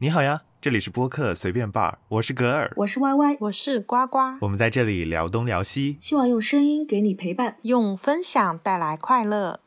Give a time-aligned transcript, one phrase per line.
[0.00, 9.58] 你好呀，这里是播客随便 bar，我是格尔，我是 Y Y，我是呱呱，我们在这里聊东聊西，希望用声音给你陪伴，用分享带来快乐。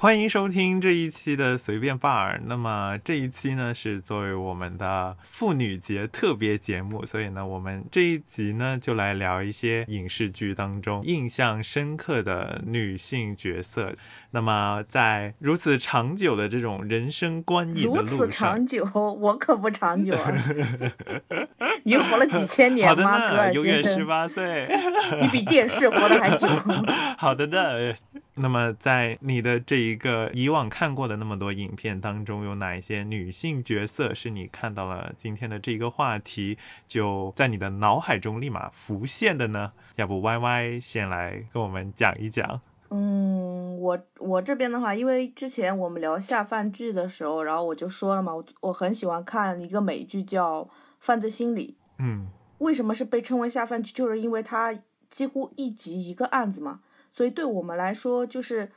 [0.00, 2.38] 欢迎收听这一期的随便 bar。
[2.44, 13.92] 那么这一期呢是作为我们的妇女节特别节目，所以呢我们这一集呢就来聊一些影视剧当中印象深刻的女性角色。
[14.30, 20.32] 那么在如此长久的这种人生观影的路上，如此长久，我可不长久啊！
[21.82, 23.18] 你活了几千年吗？
[23.32, 24.68] 格尔永远十八岁，
[25.20, 26.46] 你比电视活得还久。
[27.18, 27.96] 好的的。
[28.40, 39.72] 那么在你的这一个以往看过的那么多影片当中，有哪一些女性角色是你看到了今天的这一个话题就在你的脑海中立马浮现的呢？
[39.96, 42.60] 要不 Y Y 先来跟我们讲一讲。
[42.90, 50.62] 嗯，我我这边的话，因为之前我们聊下饭剧的时候，然后我就说了嘛，我我很喜欢看一个美剧叫
[51.00, 51.76] 《犯罪心理》。
[51.98, 53.92] 嗯，为什么是被称为下饭剧？
[53.92, 54.74] 就是因为它
[55.10, 56.80] 几乎一集一个案子嘛。
[57.18, 58.70] 所以对我们来说，就是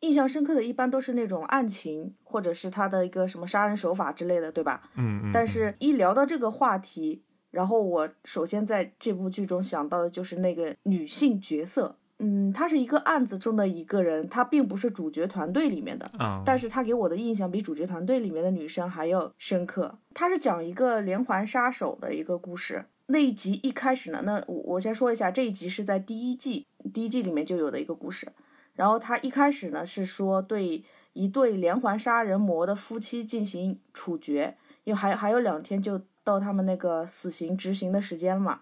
[0.00, 4.88] 印象深刻的，一般都是那种案情，或者是他的一个什么杀人手法之类的，对吧？
[4.96, 5.30] 嗯嗯。
[5.30, 11.98] 但是，一聊到这个话题，然后我首先在这部剧中想到的就是那个女性角色。
[12.18, 16.10] 嗯，她是一个案子中的一个人，她并不是主角团队里面的。
[16.46, 19.98] 但是她给我的印象比主角团队里面的女生还要深刻。
[20.14, 22.86] 她是讲一个连环杀手的一个故事。
[23.08, 28.28] 那一集一开始呢，那我我先说一下，这一集是在第一季第一季里面就有的一个故事。
[28.74, 30.84] 然后他一开始呢是说对
[31.14, 38.60] 一对连环杀人魔的夫妻进行处决，因为还还有两天就到他们那个死刑执行的时间了嘛。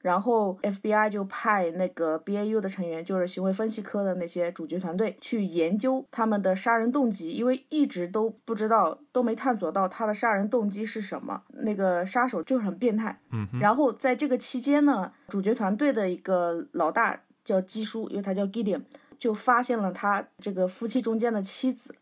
[0.00, 11.40] 然后 FBI 就派那个 BAU 的成员，就是行为分析科的那些主角团队去研究他们的杀人动机，因为一直都不知道，都没探索到他的杀人动机是什么。
[11.50, 13.16] 那个杀手就是很变态。
[13.30, 13.46] 嗯。
[13.60, 18.82] 然后在这个期间呢，主角团队的一个老大叫基叔，因为他叫 Gideon，
[19.18, 21.94] 就发现了他这个夫妻中间的妻子，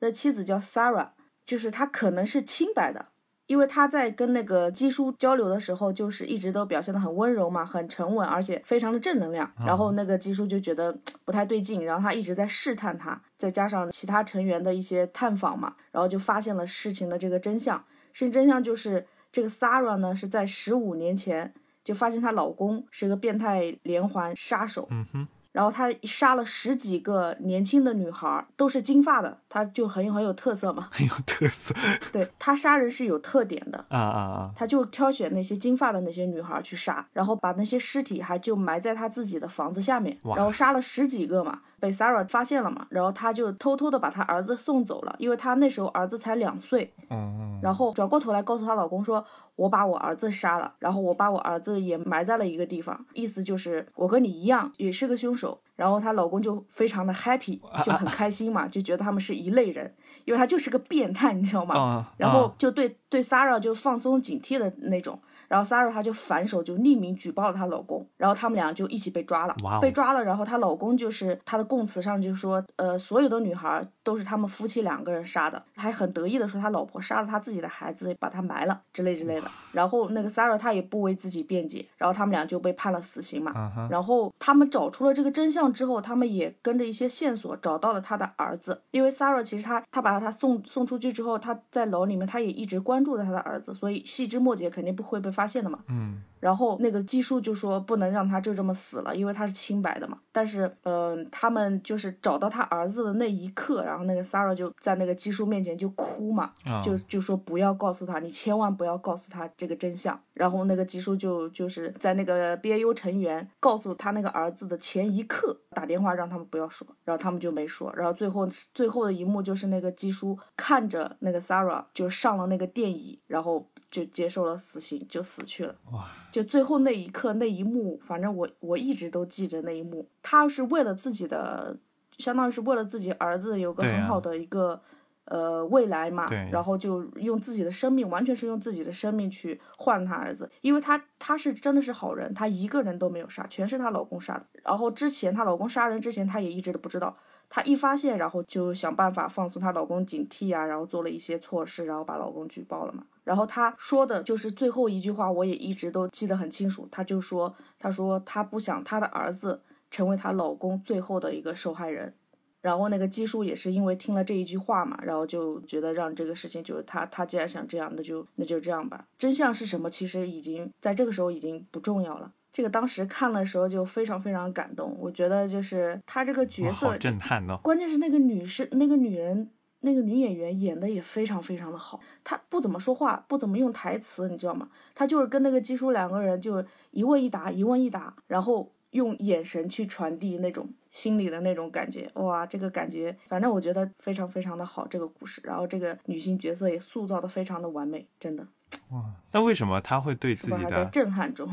[0.00, 1.08] 那妻子叫 Sarah，
[1.44, 3.06] 就是他可能是清白的。
[3.46, 9.48] 因为他在跟那个基叔交流的时候，就是一直都表现的很温柔嘛，很沉稳，而且非常的正能量。
[9.64, 17.78] 然后那个基叔就觉得不太对劲，然后他一直在试探他，再加上其他成员的一些探访嘛，然后就发现了事情的这个真相。
[18.12, 21.54] 事情真相就是这个 Sarah 呢是在十五年前
[21.86, 24.86] 就发现她老公是个变态连环杀手。
[24.90, 25.26] 嗯哼。
[25.52, 31.74] 然后他杀了十几个年轻的女孩，都是金发的，他就很很有特色嘛，很有特色。
[32.12, 34.50] 对他杀人是有特点的啊啊啊！
[34.54, 49.24] 他就挑选那些金发的那些女孩去杀，然后把那些尸体还就埋在他自己的房子下面，然后杀了十几个嘛，被 Sarah 发现了嘛，然后他就偷偷的把他儿子送走了，因为他那时候儿子才两岁，嗯，然后转过头来告诉她老公说。
[49.56, 55.58] 我把我儿子杀了，然后我把我儿子也埋在了一个地方，意思就是我跟你一样也是个凶手。
[55.74, 59.90] 然后她老公就非常的 happy，就很 开心嘛，就觉得他们是一类人，
[60.26, 62.06] 因为他就是个变态，你知道吗？
[62.18, 65.18] 然后就对对 Sarah 就放松警惕的那种。
[65.48, 70.22] 然后 Sarah 她就反手就匿名举报了她老公，然后他们俩就一起被抓了，被抓了。
[70.22, 79.50] 然后她老公就是她的供词上就说，呃，所有的女孩都是他们夫妻两个人杀的，还很得意的说他老婆杀了他自己的孩子，把他埋了之类之类的。
[79.72, 83.52] 然后那个 Sarah 她也不为自己辩解，然后他们俩就被判了死刑嘛。
[83.90, 95.35] 然后他们找出了这个真相之后，他们也跟着一些线索找到了他的儿子，因为 Sarah 其实他他把他送送出去之后，他在牢里面他也一直关注着他的儿子，所以细枝末节肯定不会被。
[95.36, 100.18] 发现的嘛，嗯，然后那个基叔就说不能让他就这么死了，因为他是清白的嘛。
[100.32, 106.52] 但是，嗯，他们就是找到他儿子的那一刻，然后那个 Sarah 就在那个基叔面前就哭嘛，
[106.82, 110.18] 就就说不要告诉他，你千万不要告诉他这个真相。
[110.32, 117.92] 然后那个基叔就就是在那个 BAU 成员告诉他那个儿子的前一刻打电话让他们不要说，然后他们就没说。
[117.94, 123.68] 然后最后最后的一幕就是那个基叔看着那个 Sarah 就上了那个电椅，然后。
[123.96, 125.74] 就接受了死刑，就死去了。
[125.90, 126.10] 哇！
[126.30, 130.06] 就最后那一刻那一幕，反正我我一直都记着那一幕。
[130.22, 131.74] 他是为了自己的，
[132.18, 134.78] 相当于是为了自己儿子有个很好的一个
[135.24, 136.28] 呃未来嘛。
[136.50, 144.44] 然后就用自己的生命，完全是用自己的生命去换他儿子，因为他他是真的是好人，他一个人都没有杀，全是她老公杀的。
[144.62, 147.16] 然后之前她老公杀人之前，她也一直都不知道。
[147.48, 153.04] 她一发现，然后就想办法放松她老公警惕啊，然后做了一些措施，然后把老公举报了嘛。
[153.24, 156.88] 然后她说的就是最后一句话，我也一直都记得很清楚。
[156.90, 162.14] 她就说：“她说她不想她的儿子成为她老公最后的一个受害人。”
[162.62, 169.06] 然后那个基叔也是因为听了这一句话嘛，然后就觉得让这个事情就是他他既然想这样，那就那就这样吧。
[169.16, 169.88] 真相是什么？
[169.88, 172.32] 其实已经在这个时候已经不重要了。
[172.56, 177.60] 这个当时看的时候就非常非常感动，我觉得就是他这个角色好震撼哦。
[177.62, 179.50] 关键是那个女生，那个女人，
[179.80, 182.00] 那个女演员演的也非常非常的好。
[182.24, 184.70] 她不怎么说话，不怎么用台词，你知道吗？
[184.94, 192.10] 她就是跟那个基叔两个人就一问一答，一问一答，然后用眼神去传递那种心里的那种感觉。
[192.14, 195.42] 哇，这个感觉，反正我觉得非常非常的好，这个故事。
[195.44, 198.48] 然后这个女性角色也塑造的非常的完美，真的。
[198.90, 200.84] 哇，那为什么他会对自己的？
[200.86, 201.48] 震撼中？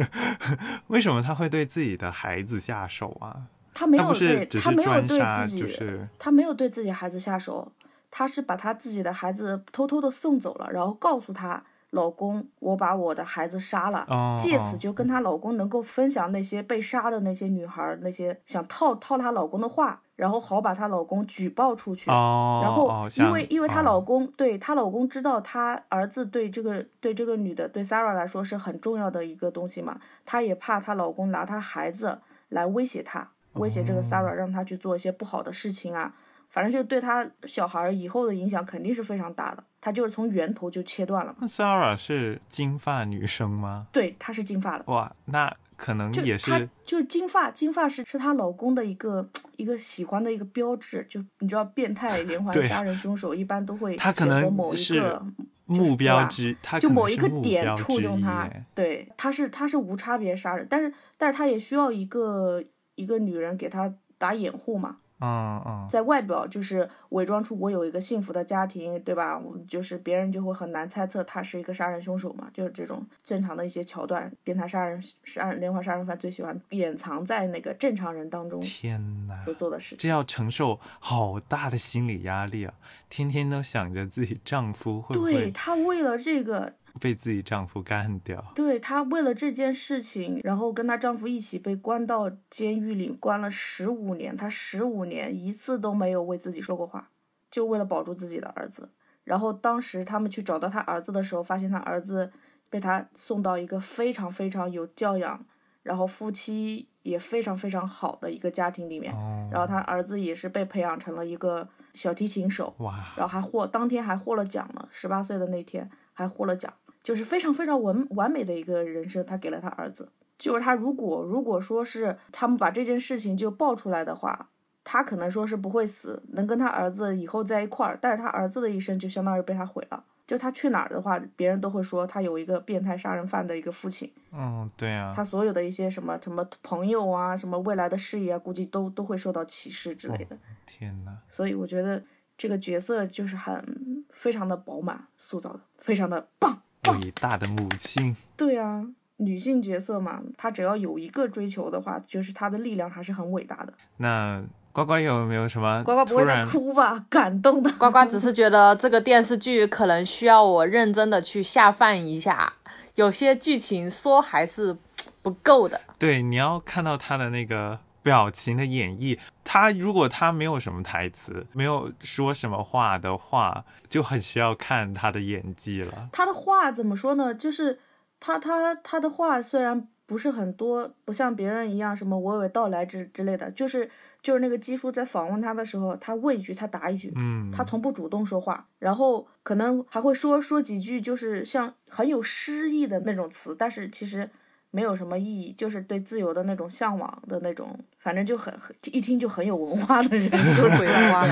[0.88, 3.42] 为什么他会对自己的孩子下手啊？
[3.72, 7.72] 他没有对，他没有对，自己，就是他没有对自己孩子下手，
[8.10, 11.62] 他是把他自己的孩子偷偷的送走了，然后告诉她
[11.94, 14.06] 老公，我把我的孩子杀了，
[14.38, 22.10] 借此就跟她老公能够分享那些被杀的那些女孩儿那些想套套她老公的话，然后好把她老公举报出去。
[22.10, 23.84] 哦，然后哦，因为像因为她哦。
[23.84, 32.18] 老公对她老公知道她儿子对这个对这个女的对 Sarah 来说是很重要的一个东西嘛，她也怕她老公拿她孩子
[32.48, 36.12] 来威胁她，威胁这个 Sarah 让她去做一些不好的事情啊，
[36.54, 41.38] 反正就对他小孩儿以后的影响肯定是非常大的，他就是从源头就切断了嘛。
[41.40, 43.88] 那 Sarah 是金发女生吗？
[43.90, 44.84] 对，她是金发的。
[44.86, 51.04] 哇，那可能也就她是就是金发，金发是是她老公的一个一个喜欢的一个标志。
[51.10, 55.20] 就你知道，变态 连环杀人凶手一般都会他可能某一个
[55.66, 62.62] 目标吧之，他就某一个点触动他，对，他是他是无差别杀人，但是但是他也需要一个
[62.94, 69.38] 一个女人给他打掩护嘛，嗯嗯，在外表就是伪装出我有一个幸福的家庭，对吧？
[69.38, 79.98] 我就是别人就会很难猜测他是一个杀人凶手嘛，就是这种正常的一些桥段，变态杀人杀人连环杀人犯最喜欢掩藏在那个正常人当中天哪，所做的事情。
[79.98, 82.74] 这要承受好大的心理压力啊！
[83.08, 88.52] 天天都想着自己丈夫会不对会她为了这个被自己丈夫干掉。
[88.54, 94.36] 对她为了这件事情，然后跟她丈夫一起被关到监狱里，关了十五年。
[94.36, 97.10] 她十五年一次都没有为自己说过话，
[97.50, 98.90] 就为了保住自己的儿子。
[99.24, 102.30] 然后当时他们去找到她儿子的时候，发现她儿子
[102.68, 105.44] 被她送到一个非常非常有教养，
[105.82, 109.14] 然后夫妻也非常非常好的一个家庭里面。
[109.14, 116.72] 哦，然后她儿子也是被培养成了一个小提琴手，哇，然后还获当天还获了奖了，十八岁的那天还获了奖，
[117.04, 120.08] 就是非常非常完完美的一个人生，他给了他儿子。
[120.36, 124.48] 就是他如果如果说是他们把这件事情就爆出来的话，
[124.82, 130.02] 他可能说是不会死，能跟他儿子以后在一块儿，但是他儿子的一生就相当于被他毁了。
[130.26, 140.36] 就他去哪儿的话，别人都会说他有一个变态杀人犯的一个父亲，嗯，对啊，他所有的一些什么什么朋友啊，什么未来的事业啊，估计都都会受到歧视之类的。
[140.64, 142.02] 天呐，所以我觉得
[142.38, 146.62] 这个角色就是很非常的饱满，塑造的非常的棒。
[146.92, 148.84] 伟大的母亲，对啊，
[149.16, 153.72] 女性角色嘛，她只要有一个追求的话，就是她的力量还是很伟大的。
[153.96, 154.42] 那
[154.72, 157.06] 呱呱有没有什么呱呱不会在哭吧？
[157.08, 157.70] 感动的。
[157.78, 162.52] 呱呱只是觉得这个电视剧可能需要我认真的去下饭一下，
[162.96, 164.76] 有些剧情说还是
[165.22, 165.80] 不够的。
[165.98, 169.18] 对，你要看到他的那个表情的演绎。
[169.42, 176.08] 他如果他没有什么台词，没有说什么话的话，就很需要看他的演技了。
[176.12, 177.34] 他的话怎么说呢？
[177.34, 177.80] 就是
[178.20, 183.90] 他他他的话虽然不是很多，不像别人一样什么娓娓道来之之类的，就是
[184.22, 194.28] 就是那个基叔在访问他的时候，他问一句他答一句，嗯，他从不主动说话，然后可能还会说说几句，就是像很有诗意的那种词，但是其实
[194.74, 201.22] 没有什么意义，就是对自由的那种向往的那种，反正就很很一听就很有文化的人 说出来话，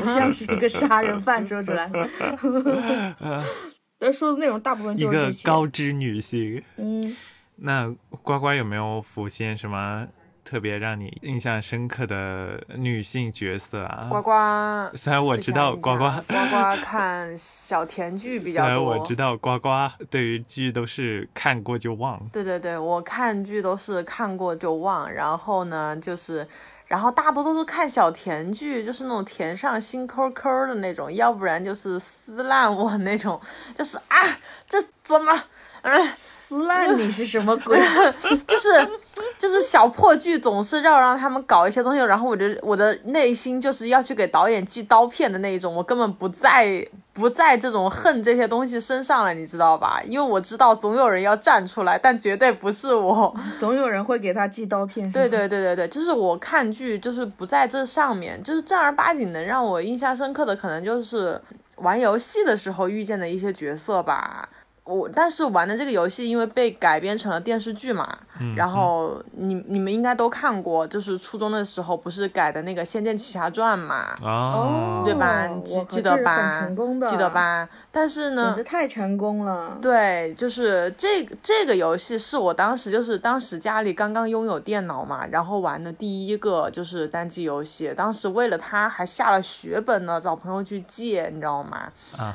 [0.00, 1.88] 不像是一个杀人犯说出来。
[4.00, 5.32] 呃，说的内容大部分就是一个。
[5.44, 6.60] 高知女性。
[6.76, 7.16] 嗯，
[7.54, 7.88] 那
[8.22, 10.08] 呱呱有没有浮现什么
[10.48, 14.08] 特别让你印象深刻的女性角色啊？
[14.10, 14.32] 呱呱，
[14.96, 18.82] 虽然我知道呱呱，呱呱看小甜剧比较虽然。
[18.82, 19.68] 我知道呱呱
[20.08, 22.18] 对于剧都是看过就忘。
[22.32, 26.48] 对对对，我看剧都是看过就忘，然后呢，就是，
[26.86, 33.38] 然后大多都是看小甜剧，就是那种甜上心抠抠的那种，要不然就是撕烂我那种，
[33.74, 34.16] 就是啊，
[34.66, 35.44] 这怎么，
[35.82, 36.08] 嗯、
[36.48, 37.78] 撕烂你是什么鬼？
[38.48, 38.70] 就是
[39.38, 50.00] 就是小破剧总是要让他们搞一些东西，然后我的我的内心就是要去给导演寄刀片的那一种，我根本不在不在这种恨这些东西身上了，你知道吧？
[50.06, 53.34] 因为我知道总有人要站出来，但绝对不是我。
[53.60, 55.12] 总有人会给他寄刀片。
[55.12, 61.38] 对对对对对，就是我看剧就是不在这上面，就是正儿八经能让我印象深刻的，可能就是
[61.76, 64.48] 玩游戏的时候遇见的一些角色吧。
[64.88, 68.20] 我但是玩的这个游戏，因为被改编成了电视剧嘛，
[68.56, 75.46] 然后你你们应该都看过，就是初中的时候不是改的那个《仙剑奇侠传》嘛，哦，对吧？
[75.64, 76.66] 记记得吧？
[77.08, 77.68] 记得吧？
[77.92, 79.76] 但是呢，简直太成功了。
[79.82, 91.88] 对，就是这个这个游戏是我当时就是当时家里刚刚拥有电脑嘛，然后玩的第一个就是单机游戏，当时为了它还下了血本呢，找朋友去借，你知道吗？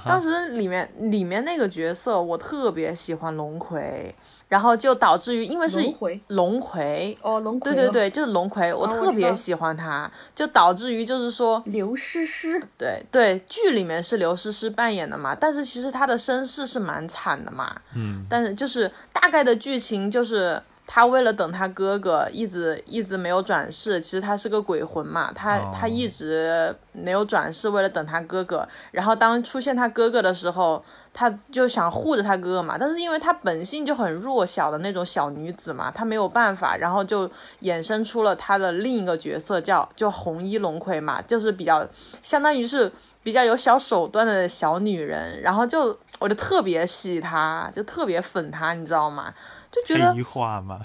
[0.06, 2.40] 当时里面里面那个角色我。
[2.44, 4.14] 特别喜欢龙葵，
[4.50, 5.82] 然后就导致于因为是
[6.28, 7.18] 龙葵。
[7.22, 20.62] 哦，龙葵对对对，就是龙葵，我特别喜欢他，就导致于就是说刘诗诗，对对，剧里面是刘诗诗扮演的嘛，但是其实她的身世是蛮惨的嘛，嗯，但是就是大概的剧情就是。
[20.86, 24.02] 他为了等他哥哥，一直一直没有转世。
[24.02, 28.68] 其实他是个鬼魂嘛，他他一直没有转世，为了等他哥哥。
[28.92, 32.78] 然后当出现他哥哥的时候，他就想护着他哥哥嘛。
[32.78, 36.76] 但是因为他本性就很弱小的那种小女子嘛，他没有办法。
[36.76, 37.30] 然后就
[37.62, 41.88] 衍生出了他的另一个角色，叫就红衣龙葵嘛，就是比较
[42.22, 42.92] 相当于是
[43.24, 45.42] 比较有小手段的小女人。
[45.42, 49.34] 然后就我就特别喜她，就特别粉她，你知道吗？
[49.74, 50.16] 就觉得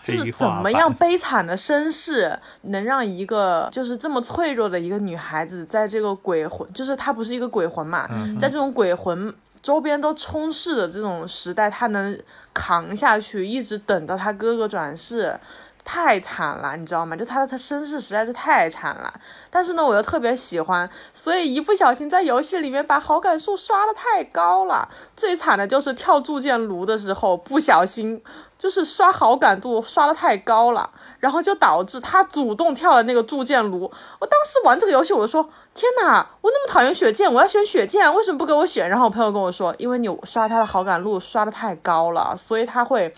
[0.03, 8.09] 就是怎么样悲惨的身世，能让一个就是这么脆弱的一个女孩子，在这个鬼魂，就是她不是一个鬼魂嘛，
[8.41, 9.31] 在这种鬼魂
[9.61, 12.19] 周边都充斥的这种时代，她能
[12.55, 15.39] 扛下去，一直等到她哥哥转世。
[15.91, 17.17] 太惨了，你知道吗？
[17.17, 19.11] 就他的他身世实在是太惨了，
[19.49, 24.87] 但是呢，我又特别喜欢，所以一不小心在游戏里面把好感数刷的太高了。
[25.17, 28.23] 最惨的就是跳铸剑炉的时候，不小心
[28.59, 30.91] 就是刷好感度刷的太高了，
[31.21, 33.91] 然后就导致他主动跳了那个铸剑炉。
[34.19, 35.43] 我当时玩这个游戏，我就说：
[35.73, 38.87] 天哪，我那么讨厌血剑，我要选血剑，为什么不给我选？
[38.87, 43.15] 然后我朋友跟我说：因为你刷他的好感度刷的太高了，所以他会。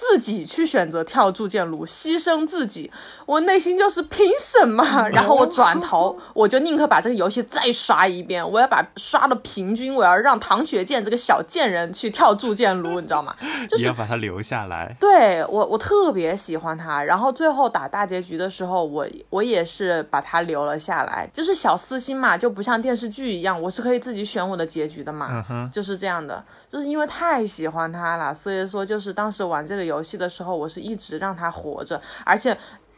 [0.00, 2.90] 自己去选择跳铸剑炉，牺牲自己，
[3.26, 4.82] 我内心就是凭什么？
[5.10, 13.36] 然后我转头，我就宁可把这个游戏再刷一遍，我要把刷的平均，我要让唐雪见这个小贱人去跳铸剑炉，你知道吗？
[13.68, 14.96] 就是要把他留下来。
[14.98, 17.04] 对我，我特别喜欢他。
[17.04, 21.28] 然后最后打大结局的时候，我我也是把他留了下来。
[21.30, 25.44] 就是小私心嘛，就不像电视剧一样，我是可以自己选我的结局的嘛。
[25.50, 29.89] 嗯就是这样的，就是因为太喜欢他了，所以说就是当时玩这个。
[29.90, 32.56] 游戏的时候，我是一直让他活着，而且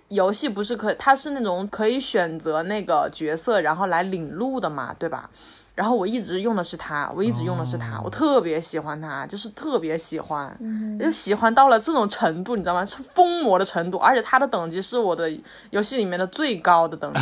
[0.08, 5.28] 游戏不是可，他是那种可以选择那个角色，然后来领路的嘛，对吧？
[5.74, 10.54] 然后我一直用的是他，我一直用的是他，我特别喜欢他，就是特别喜欢，
[11.00, 12.84] 就喜欢到了这种程度，你知道吗？
[12.84, 15.32] 是疯魔的程度，而且他的等级是我的
[15.70, 17.20] 游戏里面的最高的等级。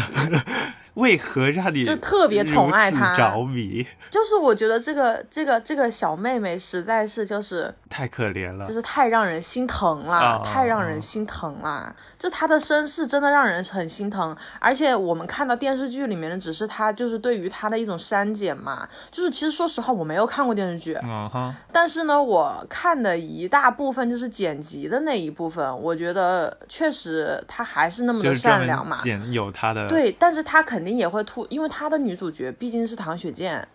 [0.95, 3.87] 为何让你就特别宠爱他着迷？
[4.11, 11.95] 就是我觉得这个这个这个小妹妹实在是就是太可怜了，就是太让人心疼了，太让人心疼了。
[12.19, 18.87] 就她的身世真的让人很心疼，而且我们看到电视剧里面的只是她就是对于她的一种删减嘛。
[19.11, 31.01] 就是其实说实话我没有看过电视剧，嗯但是呢我看的一大部分就是剪辑的那一部分，我觉得确实她还是那么的善良嘛，剪有她的对，但是她肯定。
[31.01, 33.67] 也会吐，因为她的女主角毕竟是唐雪见，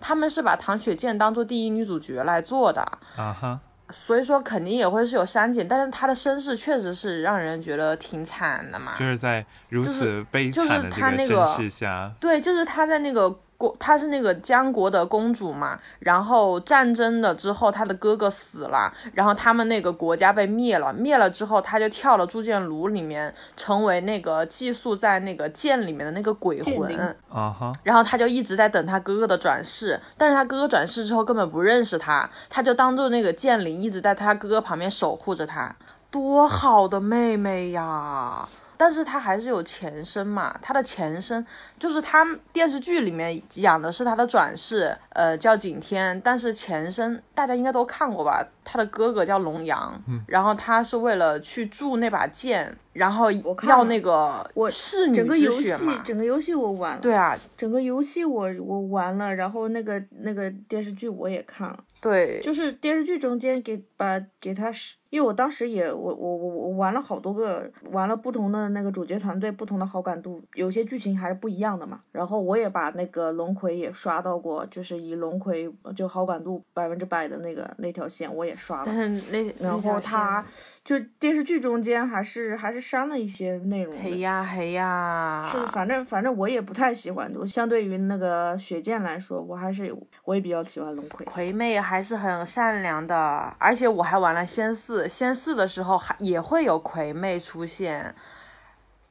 [0.00, 2.80] 他们是把唐雪见当做第一女主角来做的
[3.16, 3.60] 啊哈，
[3.92, 13.40] 所以说肯定也会是有删减，但是她的身世确实是让人觉得挺惨的嘛，就是在如此悲惨的这个身世下，对，就是她在那个。
[13.60, 26.98] 国，她是那个江国的公主嘛，然后战争了之后，她的哥哥死了，然后他们那个国家被灭了，灭了之后，她就跳了铸剑炉里面，成为那个寄宿在那个剑里面的那个鬼魂
[27.28, 35.76] 啊哈，然后她就一直在等她哥哥的转世，但是她哥哥转世之后根本不认识她，她就当做那个剑灵一直在她哥哥旁边守护着她，
[36.10, 38.48] 多好的妹妹呀！
[38.80, 41.46] 但是他还是有前身嘛，他的前身
[41.78, 48.42] 就是他电视剧里面演的是他的转世，呃，叫景天，但是前身大家应该都看过吧？
[48.70, 50.22] 他的哥哥叫龙阳，嗯。
[50.28, 56.02] 然后他是为了去铸那把剑，然后我看要那个我侍女整个游戏之血嘛。
[56.04, 72.00] 整个游戏我玩了，对啊，整个游戏我我玩了，然后那个那个电视剧我也看了，对，就是电视剧中间给把给他是，因为我当时也我我我我玩了好多个，玩了不同的那个主角团队，不同的好感度，有些剧情还是不一样的嘛。
[72.12, 79.02] 然后我也把那个龙葵也刷到过，就是以龙葵就好感度百分之百的那个那条线我也刷但了。
[79.02, 80.44] 是那然后他
[80.84, 84.02] 就电视剧中间还是还是删了一些内容的。
[84.02, 91.24] 嘿呀嘿呀，是，反正反正我也不太喜欢，我相对于那个雪见来说，我还是我也比较喜欢龙葵。
[91.24, 98.14] 葵妹还是很善良的，而且我还玩了仙四，仙四的时候还也会有葵妹出现，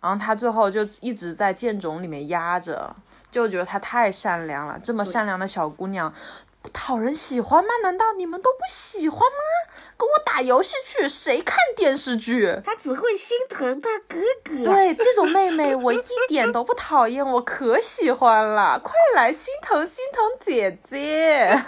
[0.01, 2.95] 然后她最后就一直在剑冢里面压着，
[3.31, 6.13] 就觉得她太善良了，这么善良的小姑娘。
[6.61, 7.69] 不讨人喜欢吗？
[7.81, 9.73] 难道你们都不喜欢吗？
[9.97, 12.57] 跟我打游戏去，谁看电视剧？
[12.65, 14.63] 他只会心疼他哥哥。
[14.63, 18.79] 对，这种妹妹我一点都不讨厌，我可喜欢了。
[18.83, 21.63] 快来心疼心疼姐姐。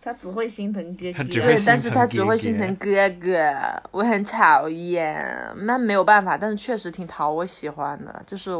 [0.00, 1.24] 他只会心疼哥哥。
[1.24, 2.88] 对，但是他只会心疼哥
[3.20, 5.52] 哥，我很讨厌。
[5.64, 8.50] 那没有办法，但是确实挺讨我喜欢的，就是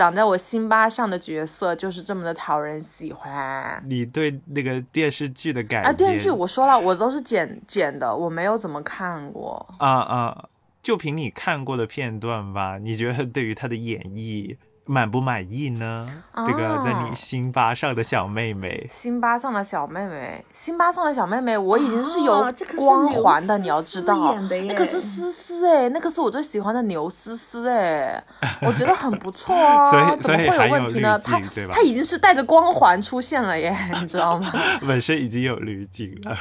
[0.00, 3.84] 长在我心巴上的角色就是这么的讨人喜欢。
[3.86, 9.74] 你对那个电视剧的感啊，电视剧我说了，我都是剪剪的，我没有怎么看过。
[9.78, 10.48] 啊啊，
[10.82, 16.04] 就凭你看过的片段吧，你觉得对于他的演绎满不满意呢？
[16.34, 28.22] 这个在你啊心巴上的小妹妹，辛巴上的小妹妹，辛巴上的小妹妹，我已经是有光环的，刘你要知道那个是思思哎，那个是我最喜欢的牛思思哎，
[28.62, 31.18] 我觉得很不错啊，所以怎么会所以还有问题呢？
[31.18, 31.40] 她
[31.72, 34.52] 她已经是带着光环出现了耶， 你知道吗？
[34.86, 36.36] 本身已经有滤镜了，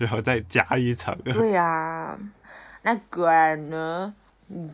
[0.00, 1.16] 然后再加一层。
[1.24, 2.16] 对呀、
[2.82, 4.14] 那歌儿呢？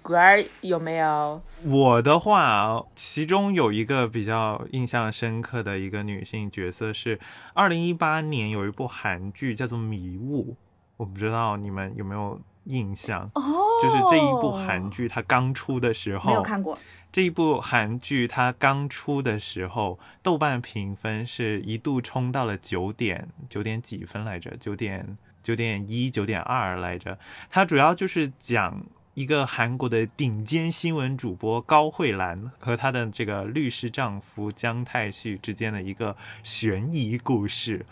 [0.03, 1.43] 歌儿有没有？
[1.65, 7.21] 我的话，其中有一个比较印象深刻的一个女性角色是，
[7.53, 10.53] 二零一八年有一部韩剧叫做《迷雾》，
[10.97, 13.31] 我不知道你们有没有印象？
[13.35, 13.43] 哦，
[13.83, 16.79] 就是这一部韩剧它刚出的时候，没有看过。
[17.13, 27.19] 这一部韩剧它刚出的时候，豆瓣评分是一度冲到了九点九点几分来着，九点九点一、九点二来着。
[27.51, 28.85] 它主要就是讲
[29.17, 37.85] 一个韩国的顶尖新闻主播高慧兰和她的这个律师丈夫姜泰旭之间的一个悬疑故事。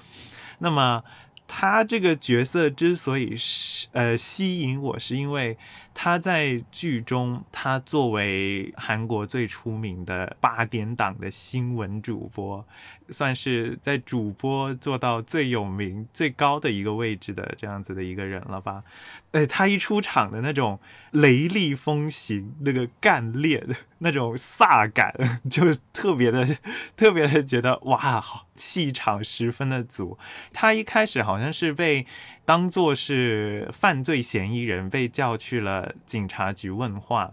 [0.59, 1.03] 那么。
[1.47, 5.59] 她这个角色之所以是呃吸引我，是因为
[5.95, 12.67] 他在剧中，他作为韩国最出名的八点档的新闻主播，
[13.11, 18.83] 算是在主播做到最有名、最高的一个位置的这样子的一个人了吧？
[19.31, 20.81] 呃，她一出场的那种
[21.13, 23.65] 雷厉风行、那个干练、
[23.99, 25.15] 那种飒感，
[25.49, 26.59] 就特别的、
[26.97, 28.23] 特别的觉得哇，
[28.57, 30.19] 气场十分的足。
[30.53, 32.07] 他一开始好像是被
[32.45, 37.33] 当做是犯罪嫌疑人，被叫去了警察局问话。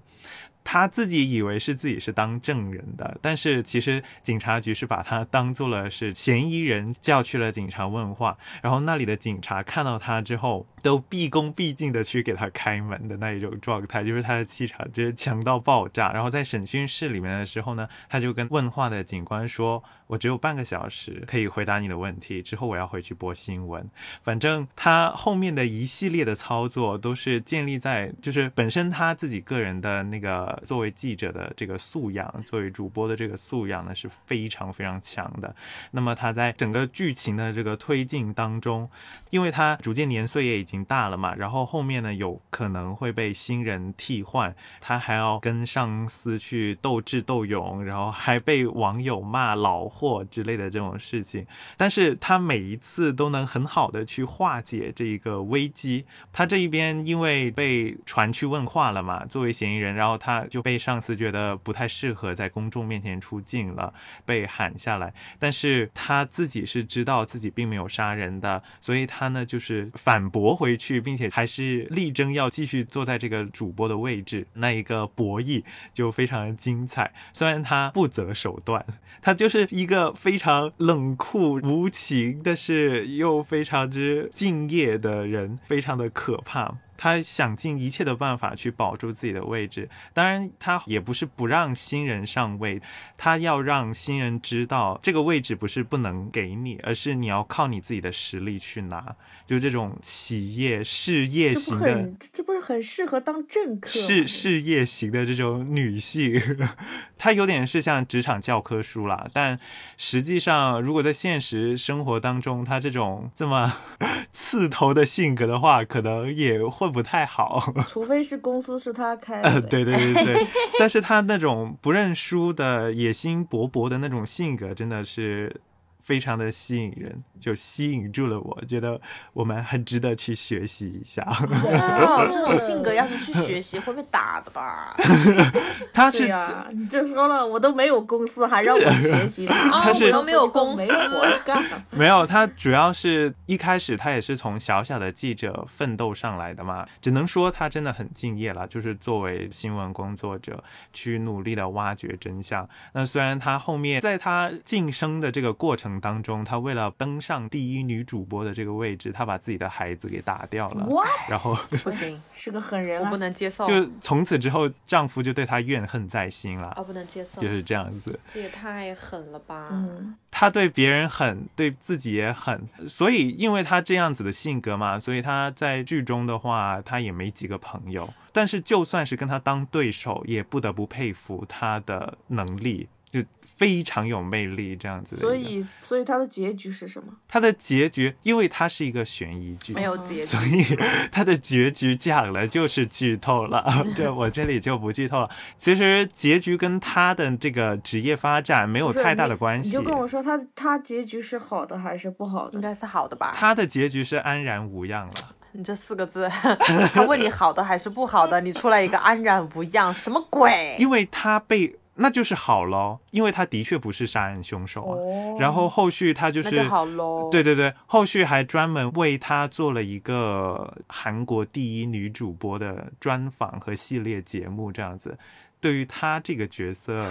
[0.64, 8.38] 他自己以为是自己是当证人的，但是其实警察局是把他当做了是嫌疑人，叫去了警察问话。
[8.62, 16.12] 然后那里的警察看到他之后，都毕恭毕敬的去给他开门的那一种状态，就是他的气场就是强到爆炸。
[16.12, 23.90] 然后在审讯室里面的时候呢，他就跟问话的警官说：“我只有半个小时可以回答你的问题，之后我要回去播新闻。”
[24.22, 35.56] 反正他后面的一系列的操作都是建立在，就是本身他自己个人的那个作为记者的这个素养，作为主播的这个素养呢是非常非常强的。
[35.92, 38.90] 那么他在整个剧情的这个推进当中，
[39.30, 51.46] 因为他逐渐年岁也已经大了嘛，然后后面呢有可能会被新人替换，他还要跟上司去斗智斗勇，然后还被网友骂老货之类的这种事情。
[51.78, 56.06] 但是他每一次都能很好的去化解这一个危机。
[56.34, 63.94] 他这一边因为被传去问话了嘛，作为嫌疑人，然后他就被上司觉得不太适合在公众面前出镜了，
[64.26, 65.14] 被喊下来。
[65.38, 74.48] 但是他自己是知道自己并没有杀人的，所以他呢就是反驳回去，并且还是力争要继续坐在这个主播的位置。
[74.54, 77.14] 那一个博弈就非常的精彩。
[77.34, 78.84] 虽然他不择手段，
[79.22, 86.78] 他就是一一个非常冷酷无情，但是又非常之敬业的人，非常的可怕。
[87.04, 89.90] 他想尽一切的办法去保住自己的位置。
[90.14, 92.80] 当然，他也不是不让新人上位，
[93.18, 99.16] 他要让新人知道这个位置不是不能给你，而是你要靠你自己的实力去拿。
[99.48, 103.90] 就这种企业事业型的，这不是很适合当政客？
[103.90, 106.40] 事事业型的这种女性，
[107.18, 109.28] 她有点是像职场教科书啦。
[109.34, 109.60] 但
[109.98, 113.76] 实际上，如果在现实生活当中，她这种这么
[114.32, 117.60] 刺头的性格的话，可能也会不太好。
[117.88, 119.62] 除非是公司是他开的。
[119.62, 125.62] 对对对对， 但是他那种不认输的、野心勃勃的那种性格，真的是。
[126.02, 129.00] 非常的吸引人，就吸引住了我，觉得
[129.34, 131.24] 我们很值得去学习一下。
[131.70, 134.96] 哇，这种性格要是去学习会被打的吧？
[135.94, 139.46] 他是呀，你就说了，我都没有公司，还让我学习？
[139.72, 141.64] 他是没有公司，没活干。
[141.92, 152.68] 没有，他主要是一开始他也是从小小的记者奋斗上来的嘛，只能说他真的很敬业了，就是作为新闻工作者去努力的挖掘真相。
[152.94, 155.91] 那虽然他后面在他晋升的这个过程。
[156.00, 160.88] 当中，她为了登上第一女主播的这个位置，她把自己的孩子给打掉了。
[161.28, 163.66] 然后不行，是个狠人，我不能接受。
[163.66, 166.74] 就从此之后，丈夫就对她怨恨在心了。
[166.78, 168.20] 我不能接受，就是这样子。
[168.34, 169.70] 这也太狠了吧！
[169.72, 172.68] 嗯，她对别人狠，对自己也狠。
[172.88, 178.12] 所以，因为她这样子的性格嘛，所以她在剧中的话，她也没几个朋友。
[178.34, 182.88] 但是，就算是跟她当对手，也不得不佩服她的能力。
[183.12, 183.22] 就
[183.58, 187.14] 非常有魅力这样子，所以所以它的结局是什么？
[187.28, 190.66] 它的结局，因为它是一个悬疑剧，没有结局，所以
[191.12, 193.86] 它的结局讲了就是剧透了。
[193.96, 195.30] 对我这里就不剧透了。
[195.58, 199.70] 其实结局跟他的这个职业发展没有太大的关系。
[199.70, 202.54] 你就跟我说，他他结局是好的还是不好的？
[202.54, 203.32] 应该是好的吧。
[203.36, 205.14] 他的结局是安然无恙了。
[205.52, 206.28] 你这四个字，
[206.94, 210.76] 他问你好的还是不好的，你出来一个安然无恙，什么鬼？
[210.80, 211.76] 因为他被。
[212.02, 214.98] 那就是好喽，因为他的确不是杀人凶手啊。
[215.40, 217.30] 然后后续他就是，好喽。
[217.32, 225.18] 对对对，后续还专门为他做了一个韩国第一女主播的专访和系列节目，这样子。
[225.62, 227.06] 对于他这个角色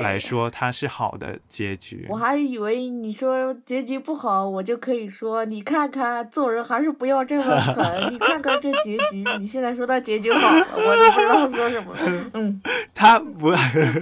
[0.00, 2.06] 来说，他是好的结局。
[2.10, 8.12] 我还以为你说结局不好，我就可以说你看看做人还是不要这么狠。
[8.12, 12.30] 你看看这结局，你现在说他结局好了，我都不知道说什么。
[12.34, 12.60] 嗯，
[12.92, 13.52] 他不，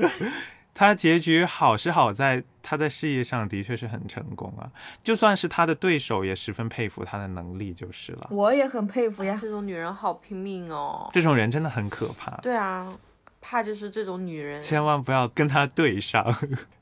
[0.72, 4.72] 他结局好是好在他在事业上的确是很成功啊。
[5.04, 8.28] 就算是他的对手，也十分佩服他的能力就是了。
[8.30, 11.10] 我也很佩服呀，这种女人好拼命哦。
[11.12, 12.38] 这种人真的很可怕。
[12.38, 12.90] 对啊。
[13.42, 16.24] 怕就是这种女人，千万不要跟她对上。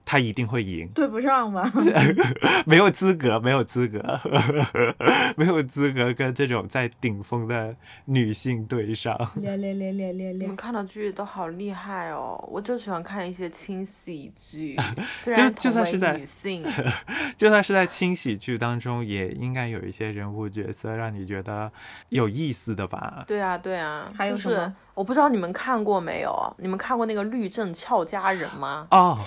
[0.04, 1.70] 他一定会赢，对不上吧？
[2.66, 4.20] 没有资格，没有资格，
[5.36, 9.16] 没有资格跟这种在顶峰的女性对上。
[9.36, 12.42] 练练练练练练，你们看的剧都好厉害哦！
[12.50, 14.76] 我就喜欢看一些轻喜剧，
[15.22, 16.64] 虽然就算是在女性，
[17.36, 21.70] 就算是在轻喜剧当中，也应该有一些人物角色让你觉得
[22.08, 23.24] 有意思的吧？
[23.28, 24.74] 对啊，对啊，还有什么？
[24.94, 26.56] 我不知道你们看过没有？
[26.58, 28.88] 你们看过那个《律政俏佳人》吗？
[28.90, 29.18] 哦。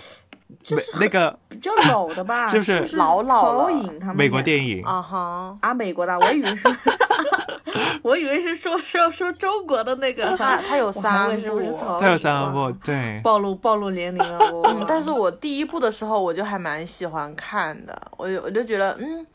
[0.64, 3.72] 就是那个 比较老的吧， 是不是老老了？
[3.72, 6.78] 影他们美国电影啊哈啊，美国的，我以为是，
[8.04, 14.40] 我以为是说说说中国的那个，他他有三部，他有三部，对，暴露暴露年龄了。
[14.66, 19.26] 嗯，但是我第一部的时候我就还蛮喜欢看的，我我就觉得嗯。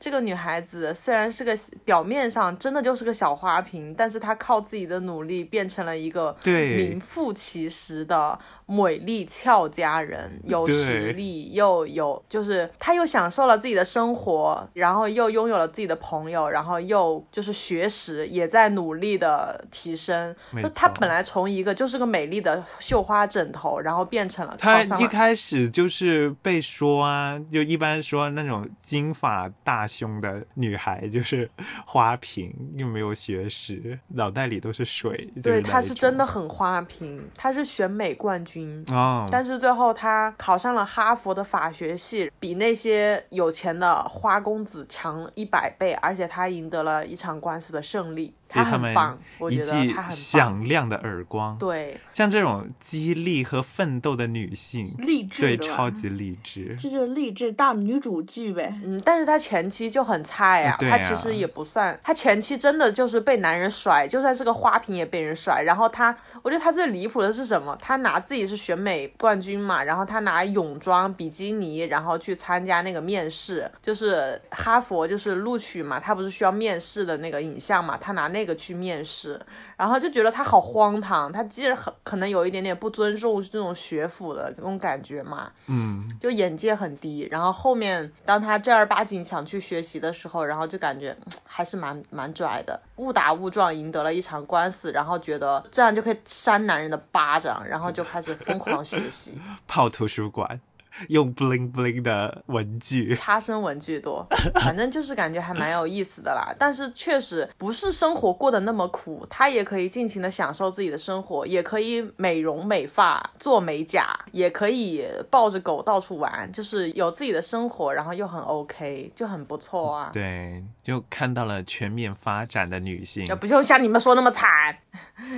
[0.00, 1.52] 这个女孩子虽然是个
[1.84, 8.38] 表面上真的就是个小花瓶，但是她靠自己的努力变成了一个名副其实的。
[8.68, 20.36] 美丽俏佳人，有实力又有，就是她又享受了自己的生活，然后又拥有了自己的朋友，然后又就是学识也在努力的提升。
[20.62, 31.50] 就她本来从一个就是个美丽的绣花枕头，然后变成了她一开始就是被说啊，就一般说那种金发大胸的女孩就是
[31.86, 35.26] 花瓶，又没有学识，脑袋里都是水。
[35.42, 38.57] 对，她是真的很花瓶，她是选美冠军。
[38.90, 48.34] 哦，但是最后他考上了哈佛的法学系，比那些有钱的花公子强一百倍，而且他赢得了一场官司的胜利。
[48.48, 51.56] 他很棒，我觉得他很响亮的耳光。
[51.58, 58.72] 对，像这种激励和奋斗的女性，励志对，超级励志，这就是励志大女主剧呗。
[58.82, 65.62] 嗯，但是她前期就很菜呀，她其实也不算，她前期真的就是被男人甩，就算是个花瓶也被人甩。
[65.62, 67.76] 然后她，我觉得她最离谱的是什么？
[67.78, 78.37] 她拿自己是选美冠军嘛，然后她拿泳装比基尼，然后去参加那个面试，就是哈佛就是录取嘛，她不是需要面试的那个影像嘛，她拿那。
[78.38, 79.40] 那个去面试，
[79.76, 87.26] 然后就觉得他好荒唐，他其实很可能有一点点不尊重这种学府的那种感觉嘛，嗯，就眼界很低。
[87.32, 100.60] 然后后面当他正儿八经想去学习的时候，然后就感觉嗯还是蛮蛮拽的，误打误撞赢得了一场官司，然后觉得这样就可以扇男人的巴掌，然后就开始疯狂学习， 泡图书馆，
[101.08, 103.14] 用 bling bling 的文具。
[103.16, 104.26] 擦身文具多，
[104.62, 106.54] 反正就是感觉还蛮有意思的啦。
[106.58, 120.10] 但是确实不是生活过得那么苦，他也可以尽情的享受自己的生活，也可以美容美发、做美甲，也可以抱着狗到处玩，就是有自己的生活，然后又很 OK，就很不错啊。
[120.12, 123.34] 对，就看到了全面发展的女性也。
[123.38, 124.76] 不用像你们说那么惨，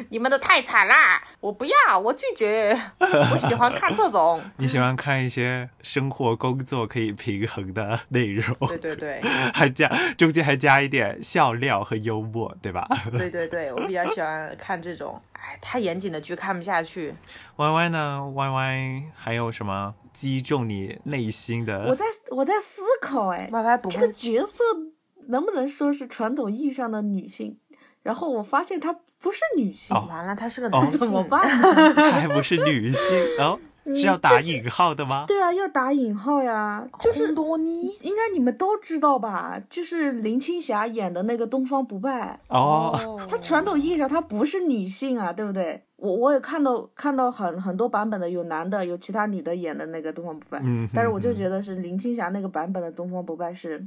[0.08, 1.22] 你们的太惨啦！
[1.38, 4.42] 我不要，我拒绝，我喜欢看这种。
[4.56, 5.49] 你喜欢看一些
[5.82, 9.20] 生活工作可以平衡的内容，对对对
[9.54, 17.14] 还加中间还加一点笑料和幽默，对吧对对对，我比较喜欢看这种，哎，太严谨的剧看不下去。
[17.56, 21.86] ？Y Y 呢？Y Y 还有什么击中你内心的？
[21.86, 24.62] 我在我在思考，哎，Y Y 不这个，角色
[25.28, 27.58] 能不能说是传统意义上的女性？
[28.02, 31.92] 然后我发现她不是女性，哦完了，他是个哦男性，怎么办呢？
[31.94, 35.24] 她还不是女性哦，是要打引号的吗？
[35.26, 39.60] 对啊，要打引号呀，就是红多尼应该你们都知道吧？
[39.68, 45.82] 就是林青霞演的那个《东方不败》，哦，她传统意义上她不是女性啊，对不对？
[45.96, 53.86] 我我也看到看到很很多版本的，有男的，有其他女的演的那个《东方不败》，嗯但是我就嗯觉得是林青霞那个版本的《东方不败》是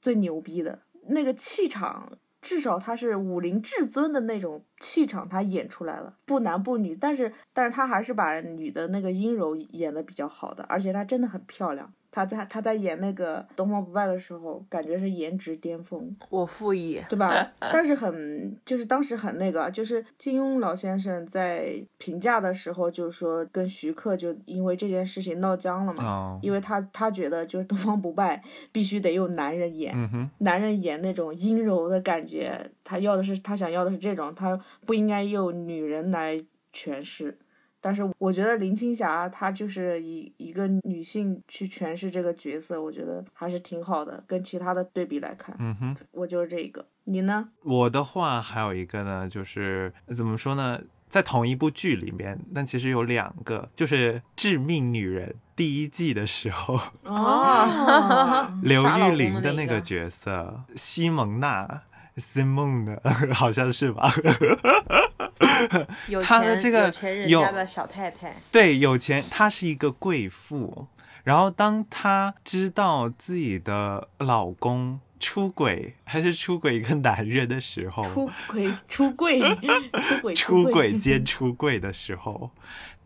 [0.00, 2.10] 最牛逼的，那个气场。
[2.46, 11.92] 至少她是武林至尊的那种气场，她演出来了，不男不女，但是但是她还是把女的那个阴柔演的比较好的，而且她真的很漂亮。
[12.16, 17.46] 她在他在演那个《东方不败》的时候，感觉是颜值巅峰，我附议，对吧？
[17.60, 28.38] 但是很就是当时很那个，就是金庸老先生在评价的时候就是说，跟徐克就因为这件事情闹僵了嘛，哦，因为他他觉得就是《东方不败》
[28.72, 29.94] 必须得用男人演，
[30.38, 37.36] 男人演那种阴柔的感觉，他要的是他想要的是这种，他不应该用女人来诠释。
[37.86, 44.20] 但是我觉得林青霞她就是以一个女性去诠释这个角色，我觉得还是挺好的。
[44.26, 45.96] 跟其他的对比来看，嗯哼。
[46.10, 46.84] 我就是这个。
[47.04, 47.48] 你呢？
[47.62, 56.74] 我的话还有一个呢，就是怎么说呢，在同一部剧里面，但其实有两个，就是《致命女人》第一季的时候，
[57.06, 61.82] 哦 刘玉玲的那个的那个角色西蒙娜。
[62.18, 64.10] Simone 的好像是吧？
[66.08, 70.86] 有他的这个有钱人有家的小太太，对，有钱，她是一个贵妇。
[71.24, 82.50] 然后当她知道自己的老公出轨，还是出轨一个男人的时候，出轨，出柜， 出轨，出轨轨兼出柜的时候，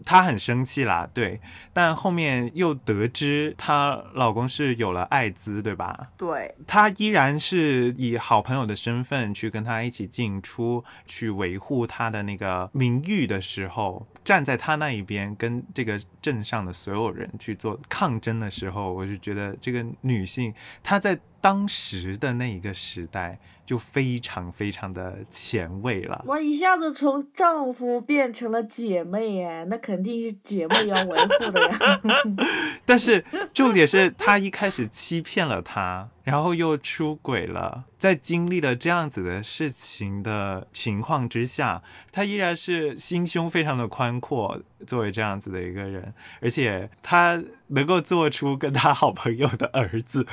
[0.05, 1.40] 她很生气啦，对，
[1.73, 6.09] 但后面又得知她老公是有了艾滋，对吧？
[6.16, 26.22] 对，她依然是以好朋友的身份去跟他一起进出，去维护他的那个名誉的时候，站在他那一边，跟这个镇上的所有人去做抗争的时候，我就觉得这个女性她在当时的那一个时代就非常非常的前卫了。
[26.26, 32.00] 哇，一下子从丈夫变成了姐妹哎，那肯定是姐妹要维护的呀。
[32.85, 33.24] 但是
[33.55, 50.26] 重点是他一开始欺骗了他，然后又出轨了，在经历了这样子的事情的情况之下，他依然是心胸非常的宽阔，作为这样子的一个人，而且他能够做出跟他好朋友的儿子。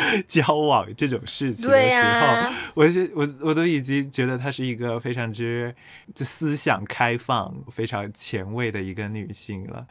[0.26, 5.74] 交往这种事情的时候，呀我是我我都已经觉得她是一个非常之
[6.14, 9.86] 就思想开放、非常前卫的一个女性了。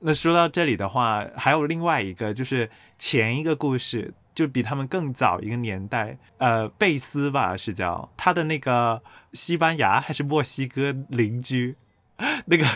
[0.00, 9.02] 那说到这里的话，还有另外一个，就是前一个故事，就比他们更早一个年代，呃，贝斯吧是叫他的那个
[9.32, 11.76] 西班牙还是墨西哥邻居，
[12.46, 12.66] 那个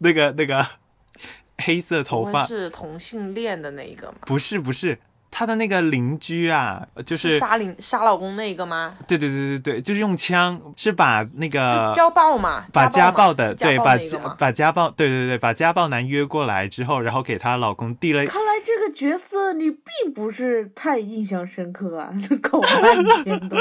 [0.00, 0.66] 那个那个
[1.58, 4.18] 黑色头发，是同性恋的那一个吗？
[4.22, 4.98] 不是不是。
[5.30, 8.94] 他的那个邻居啊，就是杀邻杀老公那个吗？
[9.06, 22.10] 对对对对对，就是用枪，是把那个家暴嘛，把家家暴的对把暴那个吗把家暴对对对把家暴男约过来之后，然后给她老公递了看来这个角色你并不是太印象深刻啊，
[22.42, 23.56] 搞半天都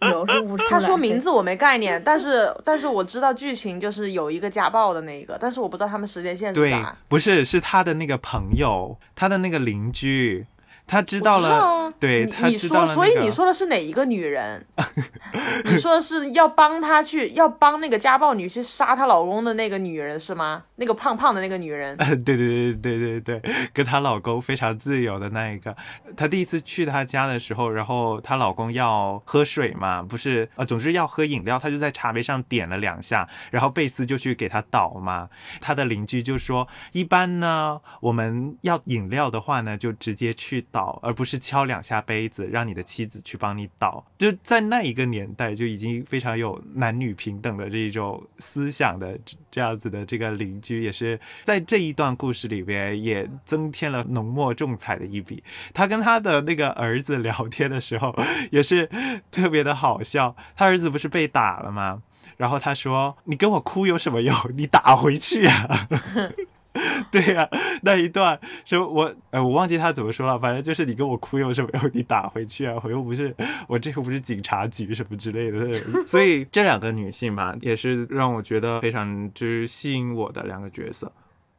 [0.00, 0.70] 描述不出来。
[0.70, 10.46] 他说名字我没概念，但是但是我知道剧情就是有一个家暴的那个，但是我不知道他们时间线是对啥。，不是是他的那个朋友，他的那个邻居，
[10.90, 14.66] 他知道了，啊对你你他知道说，所以了那个你说的是哪一个女人？
[15.66, 20.64] 你说的是要帮她去，要帮那个家暴女去杀她老公的那个女人是吗？
[20.76, 21.96] 那个胖胖的那个女人。
[22.24, 25.76] 对对对对对对对，跟她老公非常自由的那一个。
[26.16, 35.28] 她第一次去她家的时候，然后她老公要喝水嘛，不是呃，总之要喝饮料，她就在茶杯上点了两下，然后贝斯就去给她倒嘛。
[35.60, 44.04] 她的邻居就说，一般呢，我们要饮料的话呢，就直接去倒，而不是敲两下杯子，让你的妻子去帮你倒。
[44.18, 55.42] 就在那一个年代，就已经非常有男女平等的这种思想的这这样子的这个邻居，也是在这一段故事里边也增添了浓墨重彩的一笔。
[55.74, 58.14] 他跟他的那个儿子聊天的时候，
[58.50, 58.88] 也是
[59.30, 60.36] 特别的好笑。
[60.54, 62.02] 他儿子不是被打了吗？
[62.36, 64.34] 然后他说：“你跟我哭有什么用？
[64.54, 65.88] 你打回去啊！”
[67.10, 67.48] 对呀、
[67.82, 71.90] 那一段什么我哎我忘记他怎么说了，反正就是你跟我哭有什么用？
[71.92, 72.80] 你打回去啊！
[72.84, 73.34] 我又不是
[73.66, 76.06] 我这又不是警察局什么之类的。
[76.06, 81.10] 所以这两个女性吧，也是让我觉得非常之吸引我的两个角色。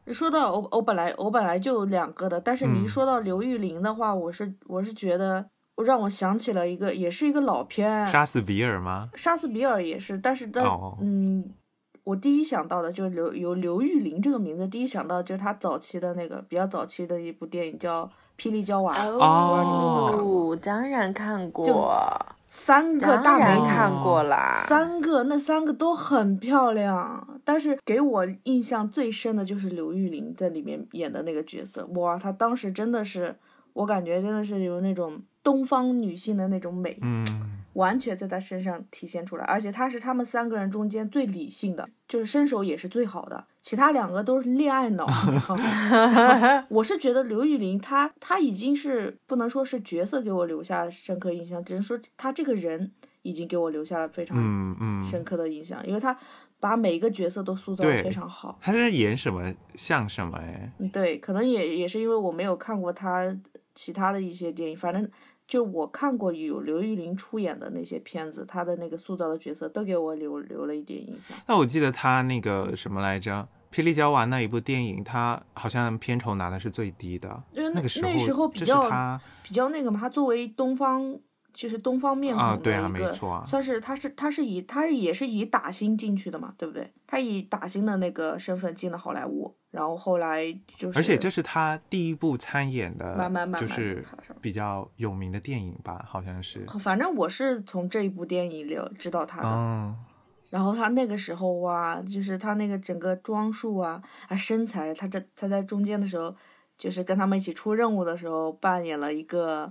[0.08, 5.46] 说到我，我本来我本来就有两个的，但是你嗯一说到刘玉玲的话，我是我是觉得
[5.84, 9.10] 让我想起了一个，也是一个老片，杀死比尔吗？
[9.16, 11.44] 杀死比尔也是，但是但、哦嗯，
[12.04, 18.06] 我第一想到的就是刘有刘玉玲这个名字，第一想到就是她早期的那个比较早期的一部电影叫
[18.42, 21.96] 《霹雳娇娃》，哦，当然看过，
[22.50, 24.64] 三个当大美女，然看过啦。
[24.68, 33.36] 三个那三个都很漂亮，但是给我印象最深的就是刘玉玲在里面演的那个角色，哇，她当时真的是，
[33.74, 37.26] 我感觉真的是有那种东方女性的那种美，嗯，
[37.74, 45.08] 完全在她身上体现出来，而且她是他们三个人中间最理性的，就是身手也是最好的，其他两个都是恋爱脑。
[46.70, 52.92] 我是觉得刘玉玲她她已经是不能说是角色给我留下深刻印象，只能说她这个人
[53.24, 54.38] 已经给我留下了非常
[55.10, 56.16] 深刻的印象，因为她
[56.60, 58.60] 把每一个角色都塑造的非常好。
[58.62, 60.72] 他是演什么像什么哎。
[60.78, 63.36] 嗯，对，可能也也是因为我没有看过她
[63.74, 65.10] 其他的一些电影，反正
[65.52, 71.38] 就我看过有刘玉玲出演的那些片子，她的那个塑造的角色都给我留留了一点印象。
[71.46, 77.44] 那我记得她那个什么来着，《霹雳娇娃》那一部电影，她好像片酬拿的是最低的。
[77.52, 81.20] 因为那个时候，那时候比较他比较那个嘛，她作为东方
[81.54, 83.46] 就是东方面孔啊，的对啊，没错啊。
[83.48, 86.92] 算是他是他是以他也是以打星进去的嘛，对不对？
[87.06, 94.04] 他以打星的那个身份进了好莱坞，然后后来就是，而且这是他第一部参演的，慢慢慢慢就是
[94.42, 96.66] 比较有名的电影吧，好像是。
[96.80, 99.48] 反正我是从这一部电影里知道他的。
[99.48, 99.96] 嗯，
[100.50, 106.34] 然后他那个时候哇，就是他那个整个装束啊，啊身材，他这他在中间的时候，
[106.78, 109.70] 就是跟他们一起出任务的时候，扮演了一个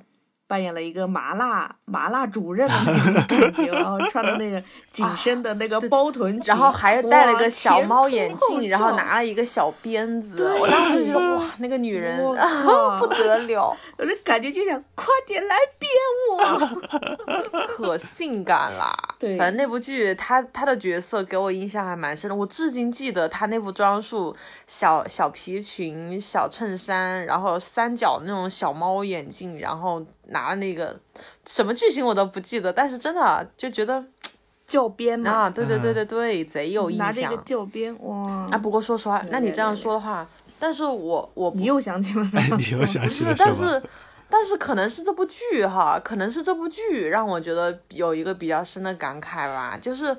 [0.51, 4.61] 扮演了一个麻辣麻辣主任的那种 感觉，然后穿的那个
[4.91, 10.53] 紧身的那个包臀裙，然后还戴了哇个小猫眼镜，然后拿了一个小鞭子。
[10.59, 12.19] 我当时就觉得哇，那个女人
[12.99, 15.89] 不得了，我就感觉就想快点来鞭
[16.33, 17.57] 我。
[17.69, 18.93] 可性感啦。
[19.21, 22.35] 对反正那部剧，她她的角色给我印象还蛮深的。
[22.35, 24.35] 我至今记得她那副装束，
[24.67, 30.99] 小小皮裙、小衬衫，然后三角那种小猫眼镜，然后拿那个
[31.47, 34.05] 什么剧情我都不记得，但是真的就觉得
[34.67, 37.45] 教鞭嘛，啊，对对对对对，贼有印拿这个象。
[37.45, 38.49] 教鞭，哇！
[38.51, 40.27] 啊，不过说实话，那你这样对对说的话，
[40.59, 43.55] 但是我我你又想起了哎，你又想起 不是了，什么？
[43.55, 43.83] 但是
[44.31, 50.17] 但是可能是这部剧哈，可能是这部剧让我觉得有一个比较深的感慨吧，就是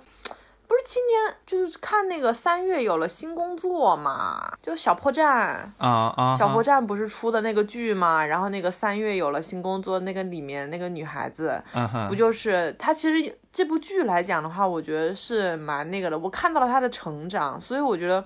[0.72, 5.70] 不是今年就是看那个三月有了新工作嘛，就小破站。
[5.78, 11.62] 啊啊，小破站不是出的那个剧嘛，然后那个三月有了新工作，那个里面那个女孩子，
[12.08, 12.94] 不就是她？
[12.94, 16.18] 其实这部剧来讲的话，我觉得是蛮那个的。
[16.18, 18.26] 我看到了她的成长，所以我觉得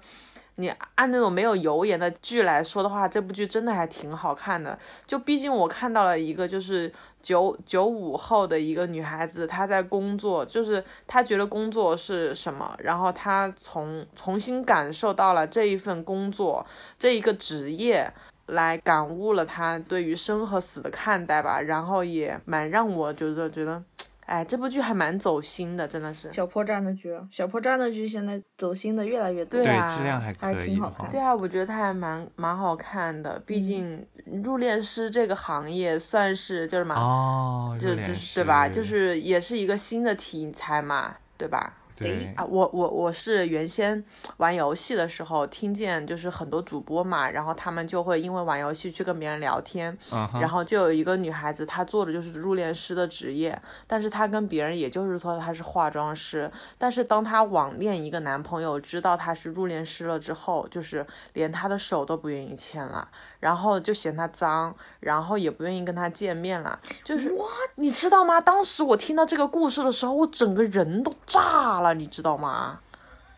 [0.58, 4.78] 你按那种没有油盐的剧来说的话，这部剧真的还挺好看的。
[5.08, 6.94] 就毕竟我看到了一个就是
[7.26, 16.64] 九九五后的一个女孩子，她在工作，就是她觉得工作是什么，然后她从重新感受到了这一份工作
[17.00, 18.14] 这一个职业。
[18.50, 23.82] 来感悟了她对于生和死的看待吧，然后也蛮让我觉得觉得，
[24.26, 26.32] 哎，这部剧还蛮走心的，真的是。
[26.32, 29.60] 小破站的剧，小破站的剧现在走心的越来越多。
[29.60, 34.06] 对对啊质量还可以还挺好看对啊，我觉得它还蛮蛮好看的，毕竟
[34.44, 38.68] 入殓师这个行业算是就是嘛，哦，就就是对吧？
[38.68, 41.74] 就是也是一个新的题材嘛，对吧？
[41.98, 44.04] 对啊，我我我是原先
[44.38, 49.98] 玩游戏的时候，听见就是很多主播嘛，然后他们就会因为玩游戏去跟别人聊天，
[50.42, 63.08] 然后就有一个女孩子，她做的就是入殓师的职业，但是她跟别人也就是说她是化妆师，但是当她网恋一个男朋友知道她是入殓师了之后，就是连她的手都不愿意牵了，
[63.40, 68.42] 然后就嫌她脏，然后也不愿意跟她见面了，就是哇，你知道吗？
[68.42, 72.80] 当时我听到这个故事的时候，我整个人都炸了，你知道吗？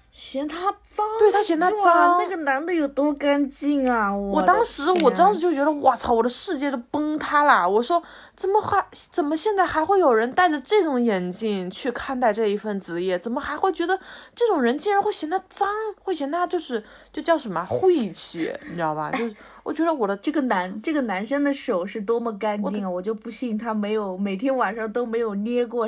[0.09, 4.11] 嫌他脏，对他嫌他脏那个男的有多干净啊！
[4.11, 7.69] 我我当时，我当时就觉得，我操，我的世界都崩塌了。
[7.69, 8.01] 我说，
[8.35, 13.19] 怎么还怎么现在还会有人戴着这种眼镜去看待这一份职业？
[13.19, 13.99] 怎么还会觉得
[14.33, 15.67] 这种人竟然会嫌他脏，
[16.01, 16.83] 会嫌他就是
[17.13, 19.11] 就叫什么晦气，你知道吧？
[19.11, 22.89] 就是 我觉得我的这个男这个男生的手是多么干净啊！
[22.89, 25.87] 我就不信他没有每天晚上都没有捏过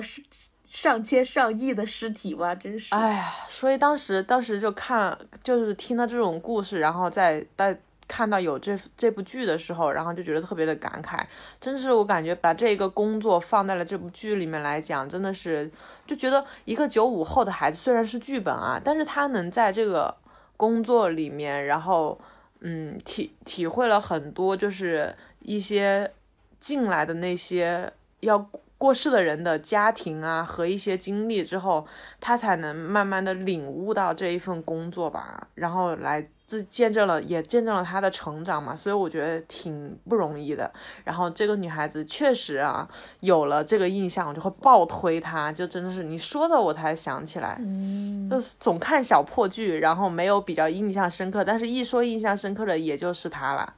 [0.70, 2.93] 上千上亿的尸体吧，真是。
[2.93, 7.76] 哎呀，所以当时当时就看，就是听到这种故事，然后再再
[8.07, 11.20] 看到有这这部剧的时候，然后就觉得特别的感慨。
[11.59, 15.70] 真是我感觉把这个工作放在了这部剧里面来讲，真的是
[16.05, 20.15] 就觉得一个九五后的孩子虽然是剧本啊，但是他能在这个
[20.55, 22.20] 工作里面，然后
[22.61, 26.11] 嗯体体会了很多，就是一些
[26.59, 28.49] 进来的那些要
[28.80, 31.86] 过世的人的家庭啊和一些经历之后，
[32.21, 40.71] 他才能慢慢的领悟到这一份工作吧，然后来自见证了，也见证了他的成长嘛，所以我觉得挺不容易的。
[41.03, 42.88] 然后这个女孩子确实啊，
[43.19, 53.73] 有了这个印象，我就会爆推她，就真的是你说的我才想起来，嗯，就是总看小破剧，然后没有比较印象深刻，但是一说印象深刻的也就是她了。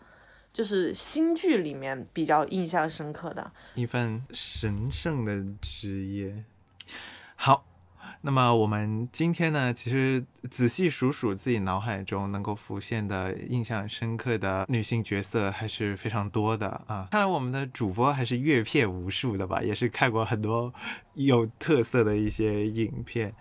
[0.53, 6.43] 就是新剧里面比较印象深刻的，一份神圣的职业。
[7.35, 7.65] 好，
[8.21, 17.07] 那么我们今天呢，其实仔细数数自己脑海中能够浮现的印象深刻的女性角色还是非常多的啊。
[17.11, 20.73] 看来我们的主播还是阅片无数的吧，也是看过很多
[21.13, 23.33] 有特色的一些影片。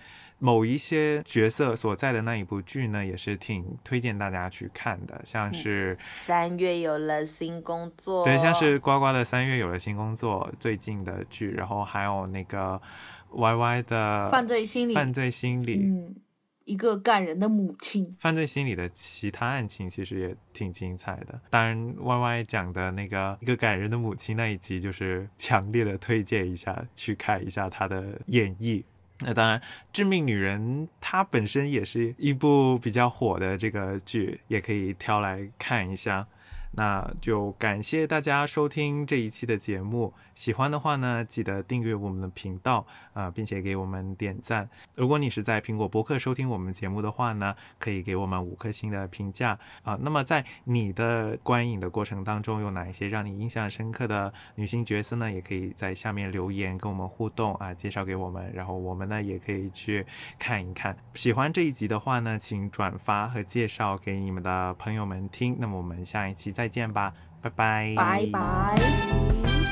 [0.43, 12.80] 某一些角色所在的那一部剧呢，也是挺推荐大家去看的，像是、三月有了新工作，对，像是呱呱的三月有了新工作最近的剧，然后还有那个
[13.28, 16.16] Y Y 的犯罪心理，犯罪心理，嗯，
[16.64, 21.38] 一个感人的母亲，犯罪心理的其他案情其实也挺精彩的。
[21.51, 28.82] 当然，Y Y 讲的那个一个感人的母亲那一集，就是强烈的推荐一下去看一下他的演绎。
[29.20, 29.58] 那当然，
[29.92, 36.26] 《致命女人》它本身也是一部比较火的这个剧，也可以挑来看一下。
[36.72, 44.68] 那就感谢大家收听这一期的节目，喜欢的话呢，记得订阅我们的频道啊、并且给我们点赞。
[44.94, 49.98] 如果你是在苹果播客收听我们节目的话呢，可以给我们五颗星的评价啊。
[50.00, 55.30] 那么在你的观影的过程当中，有哪一些让你印象深刻的女性角色呢？
[55.30, 60.06] 也可以在下面留言跟我们互动啊，介绍给我们，然后我们呢也可以去
[60.38, 60.96] 看一看。
[61.14, 65.56] 喜欢这一集的话呢，请转发和介绍给你们的朋友们听。
[65.58, 69.69] 那么我们下一期再见吧，拜拜，拜拜。